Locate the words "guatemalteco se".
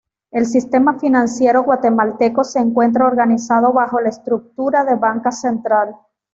1.61-2.57